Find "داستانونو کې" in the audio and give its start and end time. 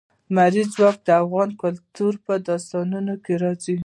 2.47-3.33